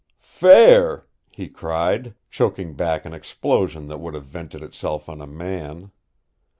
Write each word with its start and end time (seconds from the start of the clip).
"Fair!" 0.23 1.05
he 1.29 1.47
cried, 1.47 2.15
choking 2.31 2.73
back 2.75 3.05
an 3.05 3.13
explosion 3.13 3.87
that 3.87 3.99
would 3.99 4.15
have 4.15 4.25
vented 4.25 4.63
itself 4.63 5.07
on 5.07 5.21
a 5.21 5.27
man. 5.27 5.91